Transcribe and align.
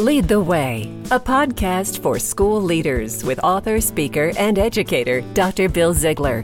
Lead 0.00 0.28
the 0.28 0.40
Way, 0.40 0.90
a 1.10 1.20
podcast 1.20 2.00
for 2.00 2.18
school 2.18 2.58
leaders 2.58 3.22
with 3.22 3.38
author, 3.44 3.82
speaker, 3.82 4.32
and 4.38 4.58
educator 4.58 5.20
Dr. 5.34 5.68
Bill 5.68 5.92
Ziegler. 5.92 6.40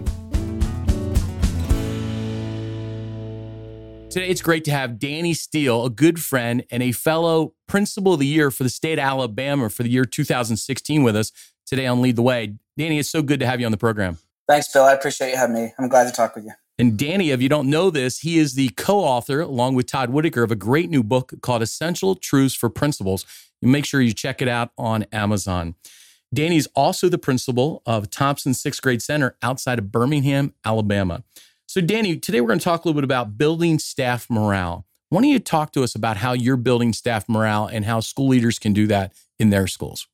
Today, 4.10 4.28
it's 4.28 4.42
great 4.42 4.66
to 4.66 4.70
have 4.72 4.98
Danny 4.98 5.32
Steele, 5.32 5.86
a 5.86 5.90
good 5.90 6.22
friend 6.22 6.64
and 6.70 6.82
a 6.82 6.92
fellow 6.92 7.54
principal 7.66 8.12
of 8.12 8.20
the 8.20 8.26
year 8.26 8.50
for 8.50 8.62
the 8.62 8.68
state 8.68 8.98
of 8.98 9.04
Alabama 9.06 9.70
for 9.70 9.84
the 9.84 9.88
year 9.88 10.04
2016 10.04 11.02
with 11.02 11.16
us 11.16 11.32
today 11.64 11.86
on 11.86 12.02
Lead 12.02 12.16
the 12.16 12.22
Way. 12.22 12.56
Danny, 12.76 12.98
it's 12.98 13.08
so 13.08 13.22
good 13.22 13.40
to 13.40 13.46
have 13.46 13.58
you 13.58 13.64
on 13.64 13.72
the 13.72 13.78
program. 13.78 14.18
Thanks, 14.46 14.70
Bill. 14.70 14.84
I 14.84 14.92
appreciate 14.92 15.30
you 15.30 15.38
having 15.38 15.56
me. 15.56 15.72
I'm 15.78 15.88
glad 15.88 16.04
to 16.04 16.12
talk 16.12 16.36
with 16.36 16.44
you. 16.44 16.52
And 16.78 16.98
Danny, 16.98 17.30
if 17.30 17.40
you 17.40 17.48
don't 17.48 17.70
know 17.70 17.88
this, 17.88 18.18
he 18.18 18.38
is 18.38 18.52
the 18.52 18.68
co 18.76 18.98
author, 18.98 19.40
along 19.40 19.76
with 19.76 19.86
Todd 19.86 20.10
Whitaker, 20.10 20.42
of 20.42 20.50
a 20.50 20.56
great 20.56 20.90
new 20.90 21.02
book 21.02 21.32
called 21.40 21.62
Essential 21.62 22.14
Truths 22.14 22.54
for 22.54 22.68
Principals. 22.68 23.24
You 23.60 23.68
make 23.68 23.84
sure 23.84 24.00
you 24.00 24.12
check 24.12 24.42
it 24.42 24.48
out 24.48 24.70
on 24.76 25.04
Amazon. 25.12 25.74
Danny's 26.34 26.66
also 26.74 27.08
the 27.08 27.18
principal 27.18 27.82
of 27.86 28.10
Thompson 28.10 28.52
Sixth 28.52 28.82
Grade 28.82 29.02
Center 29.02 29.36
outside 29.42 29.78
of 29.78 29.92
Birmingham, 29.92 30.54
Alabama. 30.64 31.22
So, 31.66 31.80
Danny, 31.80 32.16
today 32.16 32.40
we're 32.40 32.48
going 32.48 32.58
to 32.58 32.64
talk 32.64 32.84
a 32.84 32.88
little 32.88 33.00
bit 33.00 33.04
about 33.04 33.38
building 33.38 33.78
staff 33.78 34.26
morale. 34.28 34.86
Why 35.08 35.20
don't 35.20 35.30
you 35.30 35.38
talk 35.38 35.72
to 35.72 35.82
us 35.82 35.94
about 35.94 36.16
how 36.16 36.32
you're 36.32 36.56
building 36.56 36.92
staff 36.92 37.28
morale 37.28 37.66
and 37.66 37.84
how 37.84 38.00
school 38.00 38.28
leaders 38.28 38.58
can 38.58 38.72
do 38.72 38.86
that 38.88 39.12
in 39.38 39.50
their 39.50 39.66
schools? 39.66 40.06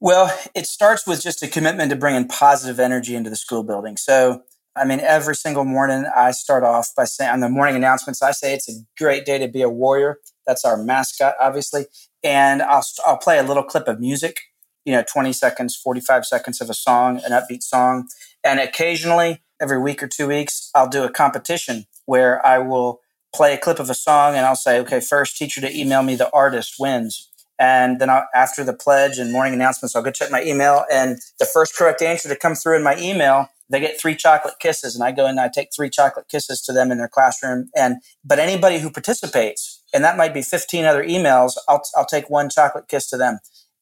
Well, 0.00 0.36
it 0.54 0.66
starts 0.66 1.06
with 1.06 1.22
just 1.22 1.42
a 1.42 1.48
commitment 1.48 1.90
to 1.90 1.96
bringing 1.96 2.26
positive 2.26 2.80
energy 2.80 3.14
into 3.14 3.30
the 3.30 3.36
school 3.36 3.62
building. 3.62 3.96
So, 3.96 4.42
I 4.74 4.84
mean, 4.84 5.00
every 5.00 5.36
single 5.36 5.64
morning 5.64 6.06
I 6.16 6.30
start 6.32 6.64
off 6.64 6.90
by 6.96 7.04
saying 7.04 7.30
on 7.30 7.40
the 7.40 7.48
morning 7.48 7.76
announcements, 7.76 8.22
I 8.22 8.32
say 8.32 8.54
it's 8.54 8.68
a 8.68 8.80
great 8.98 9.24
day 9.24 9.38
to 9.38 9.48
be 9.48 9.62
a 9.62 9.68
warrior. 9.68 10.18
That's 10.46 10.64
our 10.64 10.76
mascot, 10.76 11.34
obviously. 11.40 11.86
And 12.24 12.62
I'll, 12.62 12.84
I'll 13.06 13.18
play 13.18 13.38
a 13.38 13.42
little 13.42 13.62
clip 13.62 13.88
of 13.88 14.00
music, 14.00 14.40
you 14.84 14.92
know, 14.92 15.04
20 15.10 15.32
seconds, 15.32 15.76
45 15.76 16.24
seconds 16.26 16.60
of 16.60 16.70
a 16.70 16.74
song, 16.74 17.20
an 17.24 17.32
upbeat 17.32 17.62
song. 17.62 18.08
And 18.44 18.60
occasionally, 18.60 19.42
every 19.60 19.80
week 19.80 20.02
or 20.02 20.08
two 20.08 20.28
weeks, 20.28 20.70
I'll 20.74 20.88
do 20.88 21.04
a 21.04 21.10
competition 21.10 21.86
where 22.06 22.44
I 22.44 22.58
will 22.58 23.00
play 23.34 23.54
a 23.54 23.58
clip 23.58 23.78
of 23.78 23.88
a 23.88 23.94
song 23.94 24.34
and 24.34 24.44
I'll 24.44 24.56
say, 24.56 24.78
okay, 24.80 25.00
first 25.00 25.36
teacher 25.36 25.60
to 25.60 25.74
email 25.74 26.02
me 26.02 26.16
the 26.16 26.30
artist 26.32 26.76
wins. 26.78 27.30
And 27.58 28.00
then 28.00 28.10
I'll, 28.10 28.26
after 28.34 28.64
the 28.64 28.72
pledge 28.72 29.18
and 29.18 29.32
morning 29.32 29.54
announcements, 29.54 29.94
I'll 29.94 30.02
go 30.02 30.10
check 30.10 30.30
my 30.30 30.42
email. 30.42 30.84
And 30.92 31.18
the 31.38 31.46
first 31.46 31.76
correct 31.76 32.02
answer 32.02 32.28
to 32.28 32.36
come 32.36 32.54
through 32.54 32.76
in 32.76 32.82
my 32.82 32.96
email, 32.98 33.48
they 33.70 33.80
get 33.80 34.00
three 34.00 34.16
chocolate 34.16 34.54
kisses. 34.60 34.94
And 34.94 35.04
I 35.04 35.12
go 35.12 35.26
and 35.26 35.38
I 35.38 35.48
take 35.48 35.68
three 35.74 35.88
chocolate 35.88 36.28
kisses 36.28 36.60
to 36.62 36.72
them 36.72 36.90
in 36.90 36.98
their 36.98 37.08
classroom. 37.08 37.70
And 37.76 37.96
but 38.24 38.38
anybody 38.38 38.80
who 38.80 38.90
participates, 38.90 39.81
and 39.92 40.04
that 40.04 40.16
might 40.16 40.34
be 40.34 40.42
15 40.42 40.84
other 40.84 41.04
emails, 41.04 41.52
I'll, 41.68 41.82
I'll 41.96 42.06
take 42.06 42.30
one 42.30 42.48
chocolate 42.48 42.88
kiss 42.88 43.08
to 43.10 43.16
them. 43.16 43.38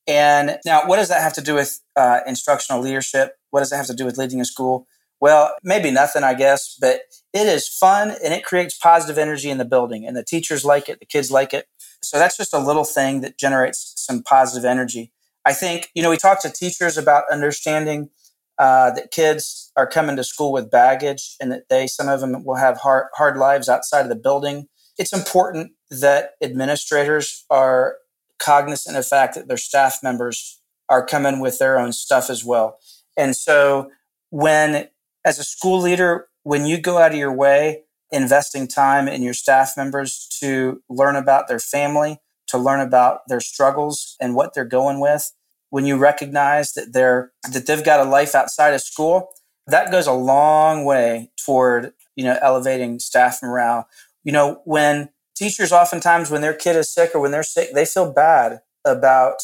And 0.06 0.58
now, 0.64 0.86
what 0.86 0.96
does 0.96 1.08
that 1.08 1.22
have 1.22 1.34
to 1.34 1.40
do 1.40 1.54
with 1.54 1.80
uh, 1.96 2.20
instructional 2.26 2.82
leadership? 2.82 3.36
What 3.50 3.60
does 3.60 3.70
that 3.70 3.76
have 3.76 3.86
to 3.86 3.94
do 3.94 4.04
with 4.04 4.18
leading 4.18 4.40
a 4.40 4.44
school? 4.44 4.86
Well, 5.20 5.54
maybe 5.62 5.90
nothing, 5.90 6.24
I 6.24 6.34
guess, 6.34 6.76
but 6.80 7.02
it 7.34 7.46
is 7.46 7.68
fun 7.68 8.10
and 8.24 8.32
it 8.32 8.44
creates 8.44 8.76
positive 8.76 9.18
energy 9.18 9.50
in 9.50 9.58
the 9.58 9.64
building, 9.64 10.06
and 10.06 10.16
the 10.16 10.24
teachers 10.24 10.64
like 10.64 10.88
it, 10.88 10.98
the 10.98 11.06
kids 11.06 11.30
like 11.30 11.52
it. 11.52 11.66
So 12.02 12.18
that's 12.18 12.36
just 12.36 12.54
a 12.54 12.58
little 12.58 12.84
thing 12.84 13.20
that 13.20 13.38
generates 13.38 13.92
some 13.96 14.22
positive 14.22 14.64
energy. 14.64 15.12
I 15.44 15.52
think, 15.52 15.90
you 15.94 16.02
know, 16.02 16.10
we 16.10 16.16
talk 16.16 16.40
to 16.42 16.50
teachers 16.50 16.96
about 16.98 17.24
understanding 17.30 18.10
uh, 18.58 18.90
that 18.92 19.10
kids 19.10 19.72
are 19.76 19.86
coming 19.86 20.16
to 20.16 20.24
school 20.24 20.52
with 20.52 20.70
baggage 20.70 21.36
and 21.40 21.52
that 21.52 21.68
they, 21.68 21.86
some 21.86 22.08
of 22.08 22.20
them 22.20 22.44
will 22.44 22.56
have 22.56 22.78
hard, 22.78 23.06
hard 23.14 23.36
lives 23.36 23.68
outside 23.68 24.02
of 24.02 24.08
the 24.08 24.16
building. 24.16 24.68
It's 24.98 25.12
important 25.12 25.72
that 25.90 26.32
administrators 26.42 27.44
are 27.50 27.96
cognizant 28.38 28.96
of 28.96 29.04
the 29.04 29.08
fact 29.08 29.34
that 29.34 29.48
their 29.48 29.56
staff 29.56 29.98
members 30.02 30.60
are 30.88 31.04
coming 31.04 31.40
with 31.40 31.58
their 31.58 31.78
own 31.78 31.92
stuff 31.92 32.30
as 32.30 32.44
well. 32.44 32.78
And 33.16 33.36
so 33.36 33.90
when 34.30 34.88
as 35.24 35.38
a 35.38 35.44
school 35.44 35.80
leader, 35.80 36.28
when 36.42 36.66
you 36.66 36.78
go 36.78 36.98
out 36.98 37.12
of 37.12 37.18
your 37.18 37.32
way 37.32 37.82
investing 38.10 38.66
time 38.66 39.06
in 39.06 39.22
your 39.22 39.34
staff 39.34 39.74
members 39.76 40.26
to 40.40 40.82
learn 40.88 41.16
about 41.16 41.48
their 41.48 41.58
family, 41.58 42.18
to 42.48 42.58
learn 42.58 42.80
about 42.80 43.20
their 43.28 43.40
struggles 43.40 44.16
and 44.20 44.34
what 44.34 44.54
they're 44.54 44.64
going 44.64 45.00
with, 45.00 45.32
when 45.68 45.84
you 45.84 45.96
recognize 45.96 46.72
that 46.72 46.92
they're 46.92 47.30
that 47.52 47.66
they've 47.66 47.84
got 47.84 48.04
a 48.04 48.10
life 48.10 48.34
outside 48.34 48.74
of 48.74 48.80
school, 48.80 49.28
that 49.66 49.92
goes 49.92 50.06
a 50.06 50.12
long 50.12 50.84
way 50.84 51.30
toward, 51.44 51.92
you 52.16 52.24
know, 52.24 52.36
elevating 52.42 52.98
staff 52.98 53.38
morale. 53.42 53.86
You 54.24 54.32
know, 54.32 54.62
when 54.64 55.10
teachers 55.40 55.72
oftentimes 55.72 56.30
when 56.30 56.42
their 56.42 56.52
kid 56.52 56.76
is 56.76 56.92
sick 56.92 57.14
or 57.14 57.20
when 57.20 57.30
they're 57.30 57.42
sick, 57.42 57.72
they 57.72 57.86
feel 57.86 58.12
bad 58.12 58.60
about 58.84 59.36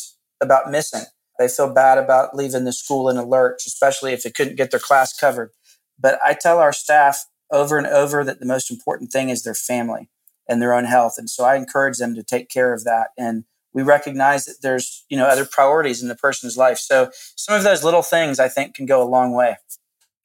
about 0.42 0.70
missing. 0.70 1.04
They 1.38 1.48
feel 1.48 1.72
bad 1.72 1.96
about 1.96 2.36
leaving 2.36 2.64
the 2.64 2.72
school 2.72 3.08
in 3.08 3.16
a 3.16 3.24
lurch, 3.24 3.62
especially 3.66 4.12
if 4.12 4.22
they 4.22 4.30
couldn't 4.30 4.56
get 4.56 4.70
their 4.70 4.80
class 4.80 5.16
covered. 5.16 5.50
But 5.98 6.18
I 6.22 6.34
tell 6.34 6.58
our 6.58 6.72
staff 6.72 7.24
over 7.50 7.78
and 7.78 7.86
over 7.86 8.24
that 8.24 8.40
the 8.40 8.46
most 8.46 8.70
important 8.70 9.10
thing 9.10 9.30
is 9.30 9.42
their 9.42 9.54
family 9.54 10.10
and 10.46 10.60
their 10.60 10.74
own 10.74 10.84
health. 10.84 11.14
And 11.16 11.30
so 11.30 11.44
I 11.44 11.56
encourage 11.56 11.96
them 11.96 12.14
to 12.14 12.22
take 12.22 12.50
care 12.50 12.74
of 12.74 12.84
that. 12.84 13.08
And 13.16 13.44
we 13.72 13.82
recognize 13.82 14.44
that 14.44 14.58
there's, 14.60 15.04
you 15.08 15.16
know, 15.16 15.26
other 15.26 15.46
priorities 15.46 16.02
in 16.02 16.08
the 16.08 16.14
person's 16.14 16.58
life. 16.58 16.78
So 16.78 17.10
some 17.36 17.54
of 17.54 17.64
those 17.64 17.82
little 17.82 18.02
things 18.02 18.38
I 18.38 18.48
think 18.48 18.74
can 18.74 18.84
go 18.84 19.02
a 19.02 19.08
long 19.08 19.32
way. 19.32 19.56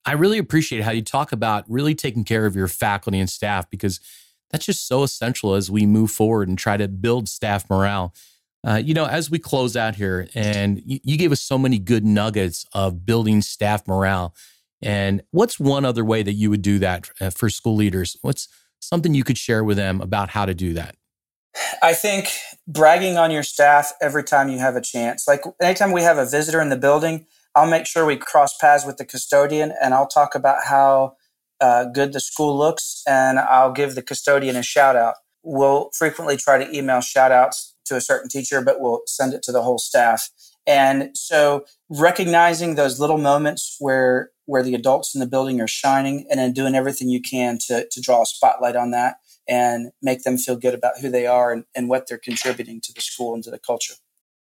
I 0.04 0.14
really 0.14 0.38
appreciate 0.38 0.84
how 0.84 0.92
you 0.92 1.02
talk 1.02 1.32
about 1.32 1.64
really 1.70 1.96
taking 1.96 2.26
care 2.26 2.46
of 2.46 2.56
your 2.56 2.68
faculty 2.68 3.20
and 3.20 3.30
staff 3.30 3.70
because 3.70 4.02
that's 4.52 4.66
just 4.66 4.88
so 4.88 5.04
essential 5.04 5.56
as 5.56 5.72
we 5.72 5.86
move 5.86 6.12
forward 6.12 6.48
and 6.48 6.58
try 6.58 6.78
to 6.78 6.88
build 6.88 7.30
staff 7.30 7.70
morale. 7.70 8.14
Uh, 8.66 8.82
you 8.84 8.94
know, 8.94 9.06
as 9.06 9.32
we 9.32 9.40
close 9.40 9.76
out 9.76 9.96
here, 9.96 10.28
and 10.36 10.82
you, 10.86 11.00
you 11.04 11.18
gave 11.18 11.32
us 11.32 11.42
so 11.42 11.58
many 11.58 11.80
good 11.80 12.06
nuggets 12.06 12.66
of 12.74 13.06
building 13.06 13.42
staff 13.42 13.88
morale. 13.88 14.36
And 14.84 15.24
what's 15.32 15.60
one 15.60 15.86
other 15.86 16.06
way 16.06 16.24
that 16.24 16.34
you 16.34 16.50
would 16.50 16.62
do 16.62 16.80
that 16.80 17.10
uh, 17.20 17.30
for 17.30 17.50
school 17.50 17.76
leaders? 17.76 18.18
What's 18.22 18.48
something 18.80 19.14
you 19.14 19.24
could 19.24 19.38
share 19.38 19.64
with 19.64 19.78
them 19.78 20.02
about 20.02 20.30
how 20.30 20.46
to 20.46 20.54
do 20.54 20.74
that? 20.74 20.96
I 21.82 21.94
think 21.94 22.30
bragging 22.68 23.18
on 23.18 23.32
your 23.32 23.44
staff 23.44 23.94
every 24.02 24.24
time 24.24 24.50
you 24.50 24.60
have 24.60 24.76
a 24.76 24.82
chance. 24.82 25.28
Like 25.28 25.44
anytime 25.62 25.92
we 25.92 26.04
have 26.04 26.18
a 26.18 26.26
visitor 26.26 26.62
in 26.62 26.70
the 26.70 26.78
building, 26.78 27.26
I'll 27.56 27.70
make 27.70 27.86
sure 27.86 28.06
we 28.06 28.16
cross 28.16 28.58
paths 28.58 28.86
with 28.86 28.98
the 28.98 29.06
custodian 29.06 29.74
and 29.82 29.94
I'll 29.94 30.08
talk 30.08 30.36
about 30.36 30.66
how 30.66 31.18
uh, 31.62 31.86
good 31.86 32.12
the 32.12 32.20
school 32.20 32.58
looks 32.58 33.04
and 33.08 33.40
I'll 33.40 33.72
give 33.72 33.96
the 33.96 34.02
custodian 34.02 34.56
a 34.56 34.64
shout 34.64 34.96
out. 34.96 35.16
We'll 35.44 35.90
frequently 35.98 36.36
try 36.38 36.64
to 36.64 36.76
email 36.76 37.02
shout 37.02 37.32
outs 37.32 37.76
to 37.86 37.96
a 37.96 38.02
certain 38.02 38.30
teacher, 38.30 38.62
but 38.62 38.80
we'll 38.80 39.02
send 39.06 39.34
it 39.34 39.44
to 39.44 39.52
the 39.52 39.62
whole 39.62 39.78
staff. 39.78 40.30
And 40.68 41.16
so 41.16 41.66
recognizing 41.90 42.76
those 42.76 43.00
little 43.00 43.18
moments 43.18 43.78
where 43.80 44.32
where 44.46 44.64
the 44.64 44.76
adults 44.76 45.16
in 45.16 45.22
the 45.22 45.28
building 45.28 45.62
are 45.62 45.68
shining 45.68 46.26
and 46.30 46.40
then 46.40 46.52
doing 46.52 46.76
everything 46.76 47.08
you 47.08 47.22
can 47.22 47.58
to, 47.68 47.88
to 47.90 48.02
draw 48.02 48.24
a 48.24 48.26
spotlight 48.26 48.76
on 48.76 48.92
that 48.92 49.16
and 49.48 49.92
make 50.02 50.24
them 50.24 50.38
feel 50.38 50.58
good 50.58 50.74
about 50.74 51.00
who 51.00 51.10
they 51.10 51.26
are 51.26 51.54
and, 51.54 51.64
and 51.74 51.88
what 51.88 52.08
they're 52.08 52.18
contributing 52.18 52.82
to 52.82 52.94
the 52.94 53.02
school 53.02 53.34
and 53.34 53.44
to 53.44 53.52
the 53.52 53.60
culture. 53.60 53.94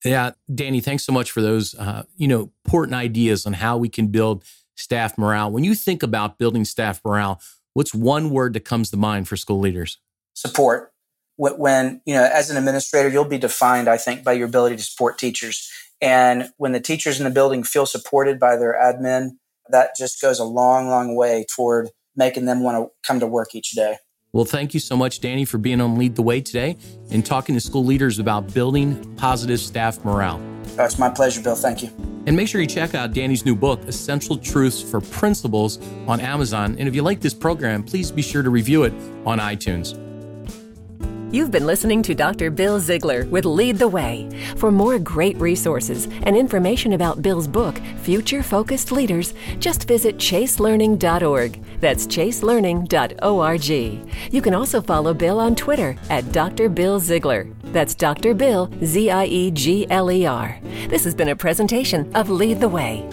Yeah, 0.04 0.32
Danny, 0.54 0.80
thanks 0.80 1.04
so 1.04 1.12
much 1.12 1.30
for 1.30 1.40
those 1.40 1.74
uh, 1.74 2.02
you 2.16 2.28
know 2.28 2.50
important 2.64 2.94
ideas 2.94 3.46
on 3.46 3.54
how 3.54 3.76
we 3.78 3.88
can 3.88 4.08
build 4.08 4.44
staff 4.76 5.16
morale. 5.18 5.50
When 5.50 5.64
you 5.64 5.74
think 5.74 6.02
about 6.02 6.38
building 6.38 6.64
staff 6.64 7.00
morale, 7.04 7.40
what's 7.74 7.94
one 7.94 8.30
word 8.30 8.54
that 8.54 8.64
comes 8.64 8.90
to 8.90 8.96
mind 8.96 9.28
for 9.28 9.36
school 9.36 9.60
leaders? 9.60 9.98
Support. 10.34 10.92
When 11.36 12.00
you 12.06 12.14
know, 12.14 12.28
as 12.32 12.50
an 12.50 12.56
administrator, 12.56 13.08
you'll 13.08 13.24
be 13.24 13.38
defined, 13.38 13.88
I 13.88 13.96
think, 13.96 14.22
by 14.22 14.34
your 14.34 14.46
ability 14.46 14.76
to 14.76 14.82
support 14.82 15.18
teachers 15.18 15.68
and 16.04 16.50
when 16.58 16.72
the 16.72 16.80
teachers 16.80 17.18
in 17.18 17.24
the 17.24 17.30
building 17.30 17.62
feel 17.62 17.86
supported 17.86 18.38
by 18.38 18.56
their 18.56 18.74
admin, 18.74 19.30
that 19.70 19.96
just 19.96 20.20
goes 20.20 20.38
a 20.38 20.44
long, 20.44 20.88
long 20.88 21.16
way 21.16 21.46
toward 21.54 21.88
making 22.14 22.44
them 22.44 22.62
want 22.62 22.76
to 22.76 22.92
come 23.06 23.20
to 23.20 23.26
work 23.26 23.54
each 23.54 23.70
day. 23.70 23.96
Well, 24.32 24.44
thank 24.44 24.74
you 24.74 24.80
so 24.80 24.96
much, 24.96 25.20
Danny, 25.20 25.46
for 25.46 25.58
being 25.58 25.80
on 25.80 25.96
Lead 25.96 26.16
the 26.16 26.22
Way 26.22 26.42
today 26.42 26.76
and 27.10 27.24
talking 27.24 27.54
to 27.54 27.60
school 27.60 27.84
leaders 27.84 28.18
about 28.18 28.52
building 28.52 29.14
positive 29.16 29.60
staff 29.60 30.04
morale. 30.04 30.40
That's 30.76 30.98
my 30.98 31.08
pleasure, 31.08 31.40
Bill. 31.40 31.56
Thank 31.56 31.82
you. 31.82 32.03
And 32.26 32.36
make 32.36 32.48
sure 32.48 32.60
you 32.60 32.66
check 32.66 32.94
out 32.94 33.12
Danny's 33.12 33.44
new 33.44 33.54
book, 33.54 33.82
Essential 33.84 34.36
Truths 34.36 34.80
for 34.80 35.00
Principals, 35.00 35.78
on 36.06 36.20
Amazon. 36.20 36.76
And 36.78 36.88
if 36.88 36.94
you 36.94 37.02
like 37.02 37.20
this 37.20 37.34
program, 37.34 37.82
please 37.82 38.10
be 38.10 38.22
sure 38.22 38.42
to 38.42 38.50
review 38.50 38.84
it 38.84 38.92
on 39.26 39.38
iTunes. 39.38 40.00
You've 41.34 41.50
been 41.50 41.66
listening 41.66 42.00
to 42.04 42.14
Dr. 42.14 42.48
Bill 42.48 42.78
Ziegler 42.78 43.26
with 43.26 43.44
Lead 43.44 43.76
the 43.76 43.88
Way. 43.88 44.30
For 44.56 44.70
more 44.70 45.00
great 45.00 45.36
resources 45.38 46.06
and 46.22 46.36
information 46.36 46.92
about 46.92 47.22
Bill's 47.22 47.48
book, 47.48 47.76
Future 48.02 48.40
Focused 48.40 48.92
Leaders, 48.92 49.34
just 49.58 49.88
visit 49.88 50.16
chaselearning.org. 50.16 51.60
That's 51.80 52.06
chaselearning.org. 52.06 53.68
You 54.32 54.42
can 54.42 54.54
also 54.54 54.80
follow 54.80 55.12
Bill 55.12 55.40
on 55.40 55.56
Twitter 55.56 55.96
at 56.08 56.30
Dr. 56.30 56.68
Bill 56.68 57.00
Ziegler. 57.00 57.48
That's 57.74 57.96
Dr. 57.96 58.34
Bill, 58.34 58.70
Z 58.84 59.10
I 59.10 59.24
E 59.24 59.50
G 59.50 59.84
L 59.90 60.08
E 60.08 60.24
R. 60.24 60.60
This 60.88 61.02
has 61.02 61.12
been 61.12 61.30
a 61.30 61.34
presentation 61.34 62.08
of 62.14 62.30
Lead 62.30 62.60
the 62.60 62.68
Way. 62.68 63.04